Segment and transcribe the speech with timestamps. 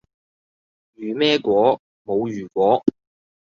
[0.95, 1.79] 如咩果？
[2.05, 2.83] 冇如果